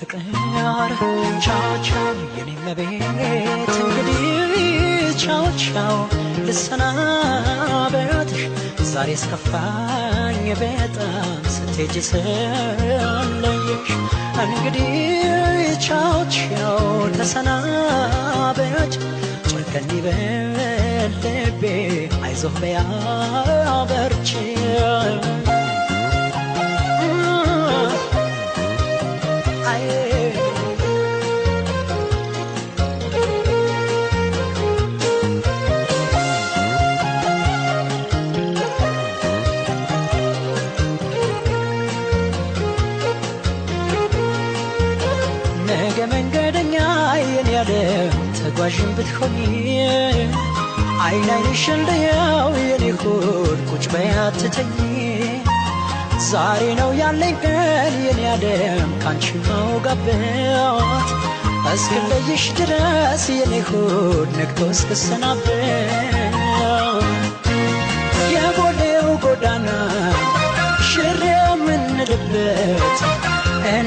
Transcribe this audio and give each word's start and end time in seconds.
ፍቅር 0.00 0.22
ቻው 1.44 1.64
ቻው 1.86 2.06
የኔ 2.36 2.50
መቤት 2.64 3.02
እንግዲህ 3.80 4.22
ቻው 5.22 5.44
ቻው 5.64 5.96
ልሰናበትሽ 6.46 8.42
ዛሬ 8.92 9.10
ስከፋኝ 9.22 10.44
በጣም 10.62 11.26
ስትሄጂ 11.54 11.94
ስለየሽ 12.08 13.90
እንግዲህ 14.44 14.90
ቻው 15.86 16.16
ቻው 16.36 16.78
ተሰናበች 17.18 18.94
ጨከኝ 19.72 19.90
በልቤ 20.04 21.62
አይዞህ 22.22 22.54
በያበርችም 22.62 24.00
ነገ 45.72 45.98
መንገደኛ 46.12 46.74
የኔ 47.26 47.48
ያለ 47.56 47.72
ተጓዥን 48.38 48.90
ብትሆኚ 48.96 49.36
አይን 51.04 51.28
አይንሽን 51.34 51.80
ልየው 51.88 52.50
የኔ 52.62 52.86
ሆድ 53.02 53.60
ቁጭ 53.70 53.84
በይ 53.92 54.08
ዛሬ 56.30 56.62
ነው 56.80 56.90
ያለኝ 57.00 57.34
ቀን 57.44 57.94
የኔ 58.06 58.20
ያለም 58.26 58.90
ካንቺ 59.02 59.26
ማውጋበት 59.46 61.08
እስክለይሽ 61.72 62.44
ድረስ 62.58 63.24
የኔ 63.38 63.54
ሆድ 63.68 64.28
ነግቶ 64.38 64.68
እስክሰናበት 64.74 66.29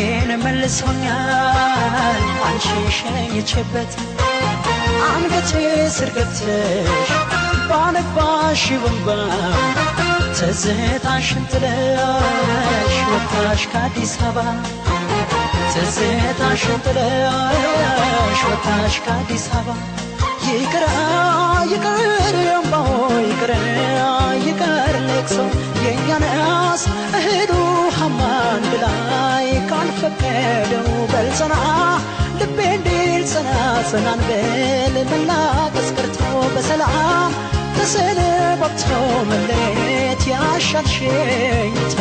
እኔን 0.00 0.30
መልሶኛል። 0.42 2.18
አንቺ 2.48 2.66
ሸኝቼበት 2.96 3.92
አንገቴ 5.08 5.50
ስር 5.96 6.10
ገብተሽ 6.16 7.10
ባነባሽ 7.70 8.62
ወንባ 8.84 9.08
ትዝታሽን 10.38 11.44
ጥለሽ 11.52 12.94
ወጣሽ 13.10 13.62
ከአዲስ 13.72 14.14
አበባ 14.20 14.46
ትዝታሽን 15.72 16.78
ጥለሽ 16.86 18.40
ወጣሽ 18.50 18.96
ከአዲስ 19.06 19.46
አበባ። 19.52 19.78
ይቅር 20.50 20.84
ይቅር 21.72 21.98
እምባው 22.52 22.92
ይቅር 23.24 23.52
ይቅር 24.46 24.94
ለቅሶ 25.08 25.38
የእኛንስ 25.82 26.82
እህሉ 27.18 27.47
አንድ 27.47 27.47
ካልፈቀደው 30.48 30.86
በልጸና 31.12 31.54
ልቤ 32.40 32.58
እንዲል 32.76 33.22
ጸና 33.32 33.50
ጸናን 33.90 34.20
በል 34.28 34.94
መላቀስ 35.10 35.88
ቀርቶ 35.96 36.18
በሰላም 36.54 37.32
ተሰነባብቶ 37.76 38.86
መለየት 39.30 40.22
ያሻል 40.32 40.88
ሸኝቶ 40.94 41.96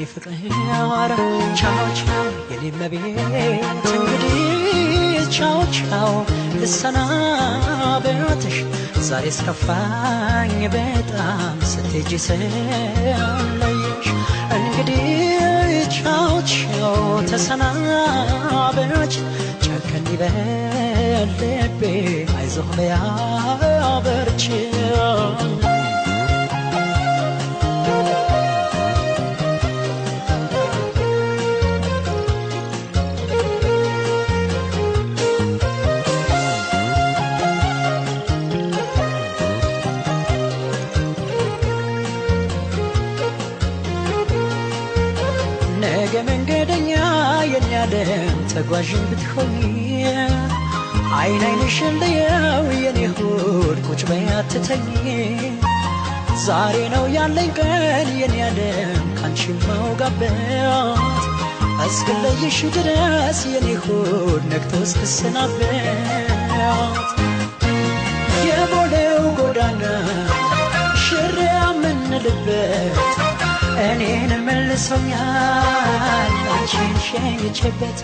የኔ 0.00 0.06
ፍቅር 0.10 0.32
ቻው 1.60 1.78
ቻው 1.98 2.22
የኔ 2.50 2.62
መቤት 2.74 3.18
እንግዲህ 3.90 4.36
ቻው 5.36 5.58
ቻው 5.78 6.12
ልሰናበትሽ 6.60 8.56
ዛሬ 9.08 9.26
እስከፋኝ 9.32 10.54
በጣም 10.74 11.58
ስትሄጂ 11.64 12.10
ስለየሽ 12.18 14.08
እንግዲህ 14.58 15.04
ቻው 15.98 16.32
ቻው 16.52 16.96
ተሰናበች። 17.30 19.14
ጨከን 19.66 20.06
ይበል 20.14 20.38
ልቤ 21.40 21.82
አይዞህ 22.34 22.70
በያ 22.72 22.94
ነገ 45.90 46.14
መንገደኛ 46.26 46.90
የሚያለም 47.52 48.36
ተጓዥን 48.52 49.04
ብትሆኚ 49.10 49.56
አይን 51.18 51.42
አይንሽን 51.46 51.94
ልየው 52.02 52.66
የኔ 52.82 53.00
ሆድ 53.16 53.78
ቁጭ 53.88 54.02
በይ 54.10 54.22
ዛሬ 56.44 56.76
ነው 56.92 57.04
ያለኝ 57.14 57.48
ቀን 57.58 58.08
የኔ 58.20 58.34
ያለም 58.42 59.06
ካንቺ 59.18 59.40
ማውጋበት። 59.62 61.02
እስክለይሽ 61.86 62.58
ድረስ 62.76 63.40
የኔ 63.52 63.68
ሆድ 63.84 64.42
ነግቶ 64.52 64.72
እስክሰናበት። 64.86 65.98
የቦሌው 68.48 69.24
ጎዳና 69.38 69.82
ሽር 71.04 71.36
የምንልበት 71.48 72.96
እኔን 73.84 74.32
መልሶኛል 74.80 76.34
አንቺን 76.52 76.92
ሸኝቼበት 77.06 77.98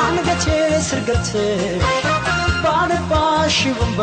አንገቴ 0.00 0.44
ስር 0.86 1.00
ገብተሽ 1.06 2.04
ባነባሽ 2.62 3.56
ወንባ 3.72 4.00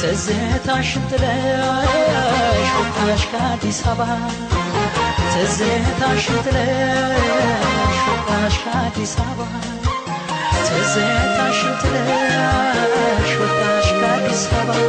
ትዝታሽን 0.00 1.04
ጥለሽ 1.10 2.68
ወጣሽ 2.76 3.22
ከአዲስ 3.32 3.80
አበባ 3.86 4.10
ትዝታሽን 5.32 6.38
ጥለሽ 6.46 7.96
ወጣሽ 8.08 8.56
ከአዲስ 8.64 9.14
አበባ 9.24 9.50
ትዝታሽን 10.66 11.74
ጥለሽ 11.82 13.32
ወጣሽ 13.40 13.88
ከአዲስ 14.00 14.44
አበባ 14.60 14.85